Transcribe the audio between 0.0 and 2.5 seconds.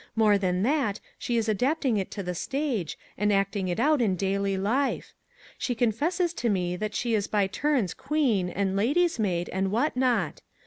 More than that, she is adapting it to the